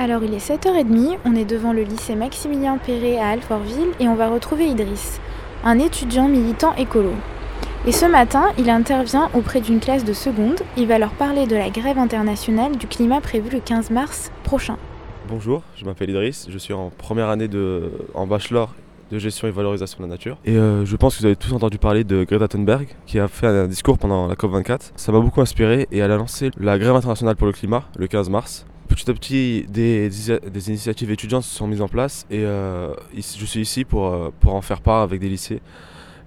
Alors 0.00 0.22
il 0.22 0.32
est 0.32 0.48
7h30, 0.48 1.18
on 1.24 1.34
est 1.34 1.44
devant 1.44 1.72
le 1.72 1.82
lycée 1.82 2.14
Maximilien 2.14 2.78
Perret 2.78 3.18
à 3.18 3.30
Alfortville 3.30 3.88
et 3.98 4.06
on 4.06 4.14
va 4.14 4.28
retrouver 4.28 4.66
Idriss, 4.66 5.20
un 5.64 5.80
étudiant 5.80 6.28
militant 6.28 6.72
écolo. 6.76 7.10
Et 7.84 7.90
ce 7.90 8.06
matin, 8.06 8.44
il 8.58 8.70
intervient 8.70 9.28
auprès 9.34 9.60
d'une 9.60 9.80
classe 9.80 10.04
de 10.04 10.12
seconde, 10.12 10.60
il 10.76 10.86
va 10.86 11.00
leur 11.00 11.10
parler 11.10 11.48
de 11.48 11.56
la 11.56 11.70
grève 11.70 11.98
internationale 11.98 12.76
du 12.76 12.86
climat 12.86 13.20
prévue 13.20 13.50
le 13.50 13.58
15 13.58 13.90
mars 13.90 14.30
prochain. 14.44 14.76
Bonjour, 15.28 15.62
je 15.74 15.84
m'appelle 15.84 16.10
Idriss, 16.10 16.46
je 16.48 16.58
suis 16.58 16.74
en 16.74 16.90
première 16.90 17.28
année 17.28 17.48
de, 17.48 17.90
en 18.14 18.28
bachelor 18.28 18.76
de 19.10 19.18
gestion 19.18 19.48
et 19.48 19.50
valorisation 19.50 19.98
de 19.98 20.02
la 20.04 20.10
nature. 20.10 20.38
Et 20.44 20.54
euh, 20.54 20.84
je 20.84 20.94
pense 20.94 21.16
que 21.16 21.22
vous 21.22 21.26
avez 21.26 21.34
tous 21.34 21.52
entendu 21.52 21.78
parler 21.78 22.04
de 22.04 22.22
Greta 22.22 22.46
Thunberg, 22.46 22.86
qui 23.06 23.18
a 23.18 23.26
fait 23.26 23.48
un 23.48 23.66
discours 23.66 23.98
pendant 23.98 24.28
la 24.28 24.36
COP24. 24.36 24.92
Ça 24.94 25.10
m'a 25.10 25.18
beaucoup 25.18 25.40
inspiré 25.40 25.88
et 25.90 25.98
elle 25.98 26.12
a 26.12 26.16
lancé 26.16 26.52
la 26.56 26.78
grève 26.78 26.94
internationale 26.94 27.34
pour 27.34 27.48
le 27.48 27.52
climat 27.52 27.82
le 27.96 28.06
15 28.06 28.30
mars. 28.30 28.64
Petit 28.98 29.10
à 29.12 29.14
petit, 29.14 29.66
des, 29.68 30.08
des 30.08 30.68
initiatives 30.68 31.12
étudiantes 31.12 31.44
se 31.44 31.54
sont 31.54 31.68
mises 31.68 31.82
en 31.82 31.86
place 31.86 32.26
et 32.32 32.44
euh, 32.44 32.92
je 33.14 33.44
suis 33.46 33.60
ici 33.60 33.84
pour, 33.84 34.08
euh, 34.08 34.32
pour 34.40 34.56
en 34.56 34.60
faire 34.60 34.80
part 34.80 35.02
avec 35.02 35.20
des 35.20 35.28
lycées 35.28 35.62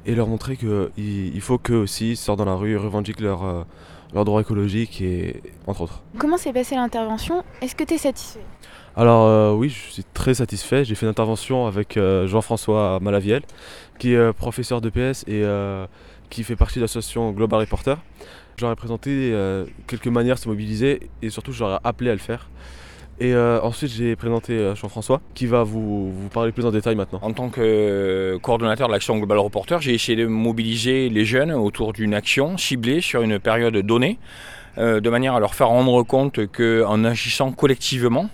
et 0.06 0.16
leur 0.16 0.28
montrer 0.28 0.56
qu'il 0.56 0.90
il 0.98 1.42
faut 1.42 1.58
qu'eux 1.58 1.76
aussi 1.76 2.16
sortent 2.16 2.40
dans 2.40 2.46
la 2.46 2.56
rue 2.56 2.72
et 2.72 2.78
revendiquent 2.78 3.20
leurs 3.20 3.66
leur 4.14 4.26
droits 4.26 4.42
écologiques 4.42 5.02
et 5.02 5.42
entre 5.68 5.82
autres. 5.82 6.02
Comment 6.18 6.38
s'est 6.38 6.54
passée 6.54 6.76
l'intervention? 6.76 7.44
Est-ce 7.62 7.76
que 7.76 7.84
tu 7.84 7.96
es 7.96 7.98
satisfait? 7.98 8.40
Alors 8.96 9.26
euh, 9.26 9.54
oui, 9.54 9.70
je 9.70 9.92
suis 9.92 10.04
très 10.14 10.34
satisfait. 10.34 10.84
J'ai 10.84 10.96
fait 10.96 11.06
une 11.06 11.12
intervention 11.12 11.66
avec 11.66 11.96
euh, 11.98 12.28
Jean-François 12.28 13.00
Malaviel, 13.02 13.42
qui 14.00 14.14
est 14.14 14.18
euh, 14.18 14.34
professeur 14.34 14.82
de 14.82 14.90
PS 14.90 15.24
et 15.28 15.44
qui 16.32 16.44
fait 16.44 16.56
partie 16.56 16.80
de 16.80 16.82
l'association 16.86 17.32
Global 17.32 17.60
Reporter. 17.60 18.00
J'aurais 18.58 18.76
présenté 18.76 19.36
quelques 19.86 20.08
manières 20.08 20.36
de 20.36 20.40
se 20.40 20.50
mobiliser 20.50 21.12
et 21.22 21.30
surtout 21.30 21.52
j'aurais 21.52 21.80
appelé 21.84 22.10
à 22.10 22.14
le 22.14 22.20
faire. 22.20 22.50
Et 23.20 23.36
ensuite 23.36 23.92
j'ai 23.92 24.16
présenté 24.16 24.74
Jean-François 24.76 25.22
qui 25.36 25.46
va 25.46 25.64
vous, 25.64 26.12
vous, 26.12 26.30
parler 26.30 26.52
plus 26.52 26.66
en 26.66 26.72
détail 26.72 26.96
maintenant. 26.96 27.20
En 27.22 27.34
tant 27.34 27.50
que 27.50 28.40
coordonnateur 28.42 28.88
de 28.88 28.94
l'action 28.94 29.18
Global 29.18 29.40
Reporter, 29.40 29.82
j'ai 29.82 29.94
essayé 29.94 30.18
de 30.18 30.26
mobiliser 30.26 31.10
les 31.10 31.26
jeunes 31.26 31.52
autour 31.52 31.94
d'une 31.94 32.14
action 32.14 32.58
ciblée 32.58 33.02
sur 33.02 33.22
une 33.22 33.38
période 33.38 33.76
donnée, 33.78 34.18
de 34.78 35.10
manière 35.10 35.36
à 35.36 35.40
leur 35.40 35.54
faire 35.54 35.68
rendre 35.68 36.02
compte 36.04 36.48
qu'en 36.48 37.04
agissant 37.04 37.52
collectivement, 37.52 38.30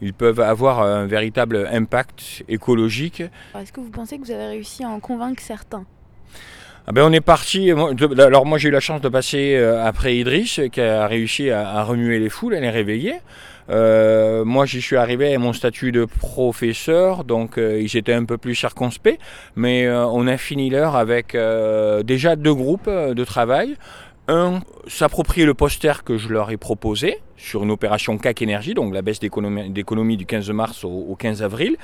ils 0.00 0.14
peuvent 0.14 0.40
avoir 0.40 0.82
un 0.82 1.06
véritable 1.06 1.68
impact 1.72 2.44
écologique. 2.48 3.22
Est-ce 3.54 3.72
que 3.72 3.80
vous 3.80 3.90
pensez 3.90 4.18
que 4.18 4.24
vous 4.24 4.30
avez 4.30 4.46
réussi 4.46 4.84
à 4.84 4.88
en 4.88 5.00
convaincre 5.00 5.42
certains? 5.42 5.84
Ah 6.90 6.92
ben 6.92 7.02
on 7.04 7.12
est 7.12 7.20
parti. 7.20 7.70
Alors 8.16 8.46
moi 8.46 8.56
j'ai 8.56 8.70
eu 8.70 8.72
la 8.72 8.80
chance 8.80 9.02
de 9.02 9.10
passer 9.10 9.56
euh, 9.56 9.84
après 9.84 10.16
Idriss 10.16 10.58
qui 10.72 10.80
a 10.80 11.06
réussi 11.06 11.50
à, 11.50 11.82
remuer 11.84 12.18
les 12.18 12.30
foules, 12.30 12.54
à 12.54 12.60
les 12.60 12.70
réveiller. 12.70 13.16
Euh, 13.68 14.42
moi 14.46 14.64
j'y 14.64 14.80
suis 14.80 14.96
arrivé 14.96 15.34
à 15.34 15.38
mon 15.38 15.52
statut 15.52 15.92
de 15.92 16.06
professeur, 16.06 17.24
donc 17.24 17.58
euh, 17.58 17.78
ils 17.78 17.94
étaient 17.98 18.14
un 18.14 18.24
peu 18.24 18.38
plus 18.38 18.54
circonspects, 18.54 19.18
mais 19.54 19.86
on 19.86 20.26
a 20.26 20.38
fini 20.38 20.70
l'heure 20.70 20.96
avec 20.96 21.36
déjà 22.06 22.36
deux 22.36 22.54
groupes 22.54 22.88
de 22.88 23.24
travail 23.24 23.76
un, 24.26 24.60
s'approprier 24.86 25.44
le 25.44 25.52
poster 25.52 26.04
que 26.04 26.16
je 26.16 26.30
leur 26.30 26.50
ai 26.50 26.56
proposé 26.56 27.18
sur 27.36 27.64
une 27.64 27.70
opération 27.70 28.16
CAC 28.16 28.40
Énergie, 28.40 28.72
donc 28.72 28.94
la 28.94 29.02
baisse 29.02 29.20
d'économie 29.20 30.16
du 30.16 30.24
15 30.24 30.50
mars 30.52 30.84
au, 30.84 31.14
15 31.18 31.42
avril. 31.42 31.76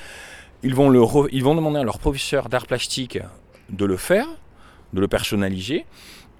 Ils 0.62 0.74
vont, 0.74 0.88
le 0.88 1.02
ils 1.30 1.44
vont 1.44 1.54
demander 1.54 1.80
à 1.80 1.82
leur 1.82 1.98
professeur 1.98 2.48
d'art 2.48 2.66
plastique 2.66 3.18
de 3.68 3.84
le 3.84 3.98
faire, 3.98 4.26
de 4.94 5.00
le 5.00 5.08
personnaliser. 5.08 5.84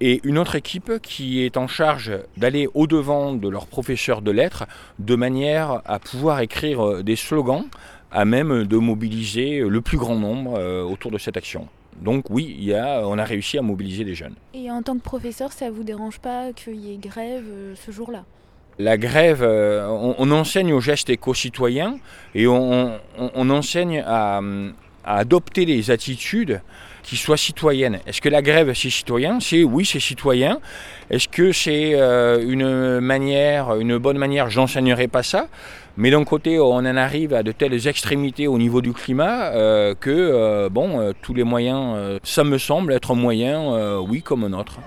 Et 0.00 0.20
une 0.24 0.38
autre 0.38 0.56
équipe 0.56 1.00
qui 1.02 1.42
est 1.42 1.56
en 1.56 1.68
charge 1.68 2.12
d'aller 2.36 2.68
au-devant 2.74 3.32
de 3.34 3.48
leur 3.48 3.66
professeur 3.66 4.22
de 4.22 4.30
lettres 4.30 4.64
de 4.98 5.14
manière 5.14 5.82
à 5.84 5.98
pouvoir 5.98 6.40
écrire 6.40 7.04
des 7.04 7.16
slogans 7.16 7.66
à 8.14 8.24
même 8.24 8.64
de 8.64 8.76
mobiliser 8.76 9.60
le 9.60 9.80
plus 9.80 9.98
grand 9.98 10.16
nombre 10.16 10.54
euh, 10.56 10.82
autour 10.82 11.10
de 11.10 11.18
cette 11.18 11.36
action. 11.36 11.68
Donc 12.00 12.30
oui, 12.30 12.54
il 12.58 12.64
y 12.64 12.74
a, 12.74 13.06
on 13.06 13.18
a 13.18 13.24
réussi 13.24 13.58
à 13.58 13.62
mobiliser 13.62 14.04
des 14.04 14.14
jeunes. 14.14 14.34
Et 14.54 14.70
en 14.70 14.82
tant 14.82 14.94
que 14.96 15.02
professeur, 15.02 15.52
ça 15.52 15.66
ne 15.66 15.70
vous 15.72 15.82
dérange 15.82 16.20
pas 16.20 16.52
qu'il 16.52 16.76
y 16.76 16.94
ait 16.94 16.96
grève 16.96 17.44
euh, 17.48 17.74
ce 17.74 17.90
jour-là? 17.90 18.24
La 18.78 18.96
grève, 18.98 19.42
euh, 19.42 19.86
on, 19.88 20.30
enseigne 20.32 20.72
aux 20.72 20.80
gestes 20.80 21.08
éco-citoyens 21.08 21.98
et 22.34 22.48
on, 22.48 22.98
enseigne 23.34 24.02
à, 24.04 24.40
adopter 25.06 25.66
des 25.66 25.90
attitudes 25.90 26.60
qui 27.04 27.16
soient 27.16 27.36
citoyennes. 27.36 28.00
Est-ce 28.06 28.20
que 28.20 28.28
la 28.28 28.42
grève 28.42 28.72
c'est 28.74 28.90
citoyen? 28.90 29.38
C'est 29.38 29.62
oui, 29.62 29.84
c'est 29.84 30.00
citoyen. 30.00 30.58
Est-ce 31.10 31.28
que 31.28 31.52
c'est 31.52 31.92
euh, 31.94 32.42
une 32.46 33.00
manière, 33.00 33.76
une 33.76 33.98
bonne 33.98 34.18
manière? 34.18 34.50
J'enseignerai 34.50 35.06
pas 35.06 35.22
ça. 35.22 35.48
Mais 35.96 36.10
d'un 36.10 36.24
côté, 36.24 36.58
on 36.58 36.72
en 36.72 36.96
arrive 36.96 37.34
à 37.34 37.44
de 37.44 37.52
telles 37.52 37.86
extrémités 37.86 38.48
au 38.48 38.58
niveau 38.58 38.80
du 38.80 38.92
climat 38.92 39.52
euh, 39.52 39.94
que 39.94 40.10
euh, 40.10 40.68
bon, 40.68 41.12
tous 41.22 41.34
les 41.34 41.44
moyens, 41.44 42.18
ça 42.24 42.42
me 42.42 42.58
semble 42.58 42.92
être 42.92 43.12
un 43.12 43.16
moyen, 43.16 43.98
oui, 44.00 44.22
comme 44.22 44.44
un 44.44 44.52
autre. 44.54 44.80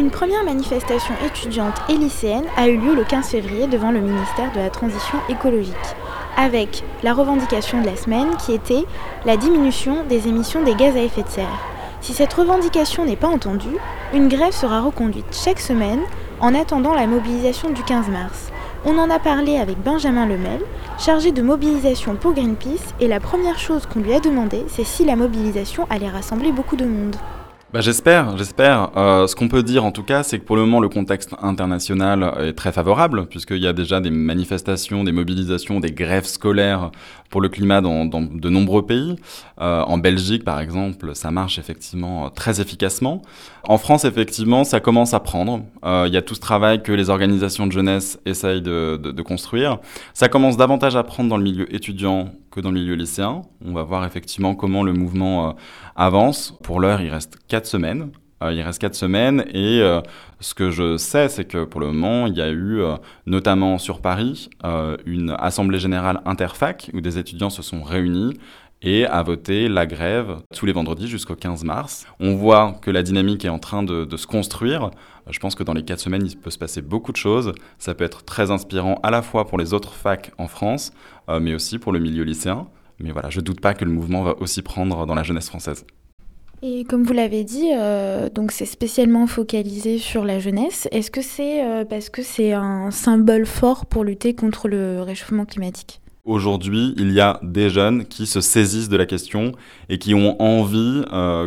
Une 0.00 0.10
première 0.10 0.44
manifestation 0.44 1.12
étudiante 1.26 1.74
et 1.90 1.92
lycéenne 1.92 2.46
a 2.56 2.68
eu 2.68 2.78
lieu 2.78 2.94
le 2.94 3.04
15 3.04 3.28
février 3.28 3.66
devant 3.66 3.90
le 3.90 4.00
ministère 4.00 4.50
de 4.52 4.58
la 4.58 4.70
Transition 4.70 5.18
écologique, 5.28 5.74
avec 6.38 6.82
la 7.02 7.12
revendication 7.12 7.82
de 7.82 7.86
la 7.86 7.96
semaine 7.96 8.34
qui 8.38 8.54
était 8.54 8.86
la 9.26 9.36
diminution 9.36 10.04
des 10.08 10.26
émissions 10.26 10.62
des 10.62 10.74
gaz 10.74 10.96
à 10.96 11.02
effet 11.02 11.22
de 11.22 11.28
serre. 11.28 11.60
Si 12.00 12.14
cette 12.14 12.32
revendication 12.32 13.04
n'est 13.04 13.14
pas 13.14 13.28
entendue, 13.28 13.76
une 14.14 14.28
grève 14.28 14.54
sera 14.54 14.80
reconduite 14.80 15.26
chaque 15.32 15.60
semaine 15.60 16.00
en 16.40 16.54
attendant 16.54 16.94
la 16.94 17.06
mobilisation 17.06 17.68
du 17.68 17.82
15 17.82 18.08
mars. 18.08 18.50
On 18.86 18.96
en 18.96 19.10
a 19.10 19.18
parlé 19.18 19.58
avec 19.58 19.82
Benjamin 19.82 20.24
Lemel, 20.24 20.60
chargé 20.98 21.30
de 21.30 21.42
mobilisation 21.42 22.14
pour 22.14 22.32
Greenpeace, 22.32 22.94
et 23.00 23.06
la 23.06 23.20
première 23.20 23.58
chose 23.58 23.84
qu'on 23.84 24.00
lui 24.00 24.14
a 24.14 24.20
demandé, 24.20 24.64
c'est 24.68 24.86
si 24.86 25.04
la 25.04 25.16
mobilisation 25.16 25.86
allait 25.90 26.08
rassembler 26.08 26.52
beaucoup 26.52 26.76
de 26.76 26.86
monde. 26.86 27.16
Bah, 27.72 27.80
j'espère, 27.80 28.36
j'espère. 28.36 28.90
Euh, 28.96 29.28
ce 29.28 29.36
qu'on 29.36 29.46
peut 29.46 29.62
dire 29.62 29.84
en 29.84 29.92
tout 29.92 30.02
cas, 30.02 30.24
c'est 30.24 30.40
que 30.40 30.44
pour 30.44 30.56
le 30.56 30.62
moment, 30.62 30.80
le 30.80 30.88
contexte 30.88 31.36
international 31.40 32.34
est 32.40 32.54
très 32.54 32.72
favorable, 32.72 33.26
puisqu'il 33.26 33.58
y 33.58 33.66
a 33.68 33.72
déjà 33.72 34.00
des 34.00 34.10
manifestations, 34.10 35.04
des 35.04 35.12
mobilisations, 35.12 35.78
des 35.78 35.92
grèves 35.92 36.24
scolaires 36.24 36.90
pour 37.30 37.40
le 37.40 37.48
climat 37.48 37.80
dans, 37.80 38.06
dans 38.06 38.22
de 38.22 38.48
nombreux 38.48 38.84
pays. 38.84 39.14
Euh, 39.60 39.82
en 39.82 39.98
Belgique, 39.98 40.44
par 40.44 40.58
exemple, 40.58 41.14
ça 41.14 41.30
marche 41.30 41.60
effectivement 41.60 42.28
très 42.30 42.60
efficacement. 42.60 43.22
En 43.62 43.78
France, 43.78 44.04
effectivement, 44.04 44.64
ça 44.64 44.80
commence 44.80 45.14
à 45.14 45.20
prendre. 45.20 45.60
Euh, 45.84 46.06
il 46.08 46.12
y 46.12 46.16
a 46.16 46.22
tout 46.22 46.34
ce 46.34 46.40
travail 46.40 46.82
que 46.82 46.90
les 46.90 47.08
organisations 47.08 47.68
de 47.68 47.72
jeunesse 47.72 48.18
essayent 48.26 48.62
de, 48.62 48.98
de, 49.00 49.12
de 49.12 49.22
construire. 49.22 49.78
Ça 50.12 50.28
commence 50.28 50.56
davantage 50.56 50.96
à 50.96 51.04
prendre 51.04 51.28
dans 51.28 51.36
le 51.36 51.44
milieu 51.44 51.72
étudiant 51.72 52.32
que 52.50 52.60
dans 52.60 52.70
le 52.70 52.80
milieu 52.80 52.94
lycéen. 52.94 53.42
On 53.64 53.72
va 53.72 53.82
voir 53.82 54.04
effectivement 54.04 54.54
comment 54.54 54.82
le 54.82 54.92
mouvement 54.92 55.50
euh, 55.50 55.52
avance. 55.96 56.58
Pour 56.62 56.80
l'heure, 56.80 57.00
il 57.00 57.10
reste 57.10 57.38
quatre 57.48 57.66
semaines. 57.66 58.10
Euh, 58.42 58.52
il 58.52 58.62
reste 58.62 58.80
quatre 58.80 58.94
semaines 58.94 59.44
et 59.52 59.80
euh, 59.82 60.00
ce 60.40 60.54
que 60.54 60.70
je 60.70 60.96
sais, 60.96 61.28
c'est 61.28 61.44
que 61.44 61.64
pour 61.64 61.80
le 61.80 61.88
moment, 61.88 62.26
il 62.26 62.36
y 62.36 62.40
a 62.40 62.50
eu, 62.50 62.80
notamment 63.26 63.76
sur 63.76 64.00
Paris, 64.00 64.48
une 65.04 65.36
assemblée 65.38 65.78
générale 65.78 66.22
interfac 66.24 66.90
où 66.94 67.02
des 67.02 67.18
étudiants 67.18 67.50
se 67.50 67.60
sont 67.60 67.82
réunis 67.82 68.38
et 68.82 69.06
a 69.06 69.22
voté 69.22 69.68
la 69.68 69.86
grève 69.86 70.38
tous 70.54 70.66
les 70.66 70.72
vendredis 70.72 71.06
jusqu'au 71.06 71.34
15 71.34 71.64
mars. 71.64 72.06
On 72.18 72.34
voit 72.34 72.78
que 72.80 72.90
la 72.90 73.02
dynamique 73.02 73.44
est 73.44 73.50
en 73.50 73.58
train 73.58 73.82
de, 73.82 74.16
se 74.16 74.26
construire. 74.26 74.90
Je 75.28 75.38
pense 75.38 75.54
que 75.54 75.62
dans 75.62 75.74
les 75.74 75.84
quatre 75.84 76.00
semaines, 76.00 76.26
il 76.26 76.36
peut 76.36 76.50
se 76.50 76.58
passer 76.58 76.82
beaucoup 76.82 77.12
de 77.12 77.16
choses. 77.16 77.52
Ça 77.78 77.94
peut 77.94 78.04
être 78.04 78.24
très 78.24 78.50
inspirant 78.50 78.98
à 79.02 79.10
la 79.10 79.22
fois 79.22 79.46
pour 79.46 79.58
les 79.58 79.74
autres 79.74 79.94
facs 79.94 80.32
en 80.38 80.48
France, 80.48 80.92
euh, 81.28 81.40
mais 81.40 81.54
aussi 81.54 81.78
pour 81.78 81.92
le 81.92 81.98
milieu 81.98 82.24
lycéen. 82.24 82.66
Mais 82.98 83.12
voilà, 83.12 83.30
je 83.30 83.40
doute 83.40 83.60
pas 83.60 83.74
que 83.74 83.84
le 83.84 83.90
mouvement 83.90 84.22
va 84.22 84.34
aussi 84.40 84.62
prendre 84.62 85.06
dans 85.06 85.14
la 85.14 85.22
jeunesse 85.22 85.48
française. 85.48 85.84
Et 86.62 86.84
comme 86.84 87.04
vous 87.04 87.14
l'avez 87.14 87.42
dit, 87.42 87.70
euh, 87.74 88.28
c'est 88.50 88.66
spécialement 88.66 89.26
focalisé 89.26 89.96
sur 89.96 90.24
la 90.24 90.38
jeunesse. 90.38 90.88
Est-ce 90.92 91.10
que 91.10 91.22
c'est 91.22 91.64
euh, 91.64 91.86
parce 91.86 92.10
que 92.10 92.22
c'est 92.22 92.52
un 92.52 92.90
symbole 92.90 93.46
fort 93.46 93.86
pour 93.86 94.04
lutter 94.04 94.34
contre 94.34 94.68
le 94.68 95.00
réchauffement 95.00 95.46
climatique? 95.46 95.99
Aujourd'hui, 96.24 96.94
il 96.98 97.12
y 97.12 97.20
a 97.20 97.40
des 97.42 97.70
jeunes 97.70 98.04
qui 98.04 98.26
se 98.26 98.40
saisissent 98.40 98.88
de 98.88 98.96
la 98.96 99.06
question 99.06 99.52
et 99.88 99.98
qui 99.98 100.14
ont 100.14 100.40
envie 100.40 101.02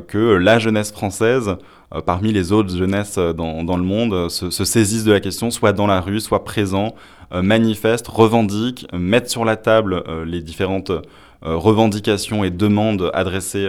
que 0.07 0.33
la 0.35 0.57
jeunesse 0.57 0.91
française, 0.91 1.57
parmi 2.05 2.33
les 2.33 2.51
autres 2.51 2.75
jeunesses 2.75 3.19
dans, 3.19 3.63
dans 3.63 3.77
le 3.77 3.83
monde, 3.83 4.29
se, 4.29 4.49
se, 4.49 4.65
saisissent 4.65 5.03
de 5.03 5.11
la 5.11 5.19
question, 5.19 5.51
soit 5.51 5.73
dans 5.73 5.85
la 5.85 6.01
rue, 6.01 6.19
soit 6.19 6.43
présents, 6.43 6.95
euh, 7.33 7.41
manifestent, 7.41 8.07
revendiquent, 8.09 8.85
mettent 8.93 9.29
sur 9.29 9.43
la 9.43 9.55
table 9.55 10.03
euh, 10.07 10.23
les 10.23 10.41
différentes 10.41 10.91
euh, 10.91 11.01
revendications 11.41 12.43
et 12.43 12.51
demandes 12.51 13.09
adressées 13.13 13.67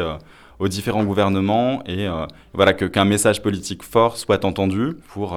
aux 0.58 0.68
différents 0.68 1.04
gouvernements 1.04 1.82
et 1.86 2.06
voilà 2.52 2.72
que 2.72 2.84
qu'un 2.84 3.04
message 3.04 3.42
politique 3.42 3.82
fort 3.82 4.16
soit 4.16 4.44
entendu 4.44 4.94
pour 5.08 5.36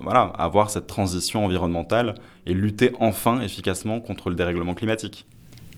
voilà 0.00 0.32
avoir 0.38 0.70
cette 0.70 0.86
transition 0.86 1.44
environnementale 1.44 2.14
et 2.46 2.54
lutter 2.54 2.92
enfin 3.00 3.40
efficacement 3.40 4.00
contre 4.00 4.30
le 4.30 4.36
dérèglement 4.36 4.74
climatique. 4.74 5.26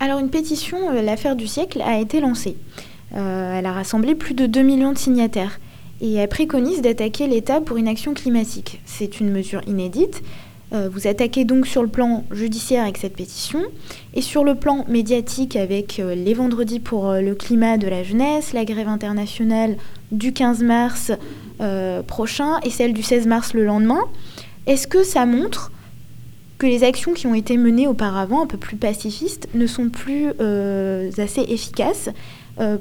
Alors 0.01 0.19
une 0.19 0.31
pétition, 0.31 0.93
l'affaire 0.93 1.37
du 1.37 1.47
siècle, 1.47 1.81
a 1.83 1.99
été 1.99 2.21
lancée. 2.21 2.57
elle 3.13 3.67
a 3.67 3.73
rassemblé 3.73 4.15
plus 4.15 4.35
de 4.35 4.47
2 4.47 4.63
millions 4.63 4.93
de 4.93 4.99
signataires. 4.99 5.61
et 6.01 6.15
elle 6.15 6.29
préconise 6.29 6.83
d'attaquer 6.83 7.27
l'État 7.27 7.61
pour 7.61 7.77
une 7.77 7.89
action 7.89 8.13
climatique. 8.13 8.81
C'est 8.85 9.21
une 9.21 9.31
mesure 9.31 9.63
inédite. 9.67 10.23
Euh, 10.75 10.89
vous 10.91 11.07
attaquez 11.07 11.45
donc 11.45 11.67
sur 11.67 11.83
le 11.83 11.89
plan 11.89 12.25
judiciaire 12.33 12.83
avec 12.83 12.99
cette 12.99 13.15
pétition 13.15 13.61
et 14.13 14.23
sur 14.23 14.43
le 14.43 14.57
plan 14.57 14.85
médiatique 14.89 15.55
avec 15.55 16.01
euh, 16.01 16.17
les 16.17 16.35
vendredis 16.35 16.81
pour 16.81 17.11
euh, 17.11 17.21
le 17.21 17.37
climat 17.37 17.77
de 17.77 17.87
la 17.87 18.03
jeunesse, 18.03 18.53
la 18.53 18.65
grève 18.65 18.89
internationale 18.89 19.77
du 20.11 20.33
15 20.33 20.63
mars 20.63 21.13
prochain 22.09 22.59
et 22.65 22.71
celle 22.71 22.93
du 22.93 23.03
16 23.03 23.27
mars 23.27 23.55
le 23.55 23.65
lendemain. 23.65 24.01
Est-ce 24.67 24.87
que 24.87 25.05
ça 25.05 25.25
montre 25.25 25.71
que 26.59 26.67
les 26.67 26.83
actions 26.83 27.13
qui 27.15 27.27
ont 27.27 27.35
été 27.35 27.57
menées 27.57 27.87
auparavant, 27.87 28.43
un 28.43 28.47
peu 28.47 28.59
plus 28.59 28.77
pacifistes, 28.77 29.49
ne 29.55 29.67
sont 29.67 29.89
plus 29.89 30.29
assez 31.17 31.43
efficaces 31.49 32.11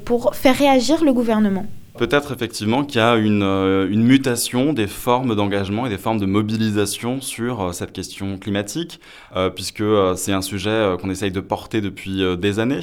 pour 0.04 0.34
faire 0.34 0.56
réagir 0.56 1.04
le 1.04 1.12
gouvernement? 1.12 1.66
Peut-être 1.96 2.32
effectivement 2.32 2.84
qu'il 2.84 2.96
y 2.96 3.04
a 3.04 3.14
une, 3.14 3.44
euh, 3.44 3.88
une 3.88 4.02
mutation 4.02 4.72
des 4.72 4.88
formes 4.88 5.36
d'engagement 5.36 5.86
et 5.86 5.88
des 5.88 5.98
formes 5.98 6.18
de 6.18 6.26
mobilisation 6.26 7.20
sur 7.20 7.60
euh, 7.60 7.72
cette 7.72 7.92
question 7.92 8.36
climatique, 8.36 8.98
euh, 9.36 9.48
puisque 9.48 9.84
c'est 10.16 10.32
un 10.32 10.42
sujet 10.42 10.96
qu'on 11.00 11.08
essaye 11.08 11.30
de 11.30 11.38
porter 11.38 11.80
depuis 11.80 12.20
des 12.36 12.58
années. 12.58 12.80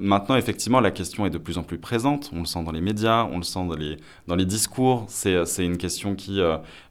maintenant, 0.00 0.34
effectivement, 0.34 0.80
la 0.80 0.90
question 0.90 1.26
est 1.26 1.30
de 1.30 1.38
plus 1.38 1.58
en 1.58 1.62
plus 1.62 1.78
présente. 1.78 2.30
On 2.34 2.40
le 2.40 2.44
sent 2.44 2.64
dans 2.64 2.72
les 2.72 2.80
médias, 2.80 3.24
on 3.30 3.36
le 3.36 3.44
sent 3.44 3.60
dans 4.26 4.36
les, 4.36 4.44
discours. 4.44 5.04
C'est 5.08 5.64
une 5.64 5.76
question 5.76 6.14
qui 6.16 6.40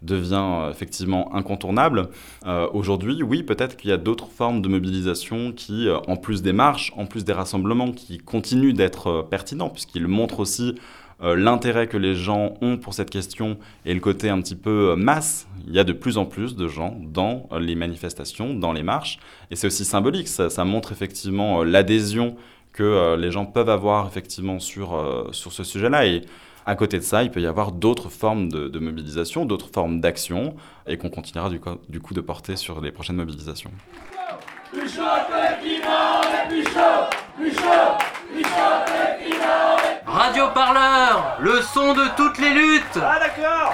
devient 0.01 0.69
effectivement 0.71 1.35
incontournable. 1.35 2.09
Aujourd'hui, 2.73 3.21
oui, 3.21 3.43
peut-être 3.43 3.75
qu'il 3.75 3.89
y 3.89 3.93
a 3.93 3.97
d'autres 3.97 4.27
formes 4.27 4.61
de 4.61 4.69
mobilisation 4.69 5.51
qui, 5.51 5.87
en 6.07 6.15
plus 6.15 6.41
des 6.41 6.53
marches, 6.53 6.93
en 6.95 7.05
plus 7.05 7.25
des 7.25 7.33
rassemblements, 7.33 7.91
qui 7.91 8.17
continuent 8.17 8.73
d'être 8.73 9.27
pertinents, 9.29 9.69
puisqu'ils 9.69 10.07
montrent 10.07 10.39
aussi 10.39 10.75
euh, 11.21 11.35
l'intérêt 11.35 11.87
que 11.87 11.97
les 11.97 12.15
gens 12.15 12.53
ont 12.61 12.77
pour 12.77 12.93
cette 12.93 13.09
question 13.09 13.57
et 13.85 13.93
le 13.93 13.99
côté 13.99 14.29
un 14.29 14.39
petit 14.41 14.55
peu 14.55 14.91
euh, 14.91 14.95
masse, 14.95 15.47
il 15.67 15.73
y 15.73 15.79
a 15.79 15.83
de 15.83 15.91
plus 15.91 16.17
en 16.17 16.25
plus 16.25 16.55
de 16.55 16.67
gens 16.67 16.97
dans 17.01 17.47
euh, 17.51 17.59
les 17.59 17.75
manifestations, 17.75 18.53
dans 18.53 18.71
les 18.71 18.83
marches. 18.83 19.19
Et 19.51 19.55
c'est 19.55 19.67
aussi 19.67 19.83
symbolique, 19.83 20.29
ça, 20.29 20.63
montre 20.63 20.91
effectivement 20.91 21.63
l'adhésion 21.63 22.35
que 22.71 23.15
les 23.17 23.31
gens 23.31 23.45
peuvent 23.45 23.69
avoir 23.69 24.07
effectivement 24.07 24.59
sur, 24.59 25.27
sur 25.31 25.51
ce 25.51 25.63
sujet-là. 25.63 26.05
Et 26.05 26.21
à 26.65 26.75
côté 26.75 26.97
de 26.97 27.03
ça, 27.03 27.23
il 27.23 27.31
peut 27.31 27.41
y 27.41 27.47
avoir 27.47 27.71
d'autres 27.71 28.09
formes 28.09 28.49
de, 28.49 28.79
mobilisation, 28.79 29.45
d'autres 29.45 29.69
formes 29.73 29.99
d'action, 29.99 30.55
et 30.87 30.97
qu'on 30.97 31.09
continuera 31.09 31.49
du 31.49 31.59
coup, 31.99 32.13
de 32.13 32.21
porter 32.21 32.55
sur 32.55 32.79
les 32.79 32.91
prochaines 32.91 33.15
mobilisations. 33.15 33.71
Plus 34.71 34.87
chaud 34.87 35.01
plus 36.49 36.63
chaud, 36.63 37.09
plus 37.37 37.51
chaud, 37.51 37.97
plus 38.33 38.43
chaud 38.43 38.88
Radio 40.29 40.47
Parleur, 40.49 41.37
le 41.39 41.59
son 41.63 41.95
de 41.95 42.03
toutes 42.15 42.37
les 42.37 42.51
luttes. 42.51 42.99
Ah 43.01 43.17
d'accord 43.19 43.73